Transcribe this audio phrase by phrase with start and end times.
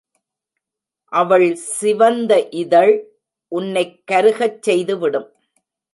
[1.11, 1.55] அவள்
[1.55, 2.93] சிவந்த இதழ்
[3.51, 5.29] உன்னைக் கருகச் செய்துவிடும்.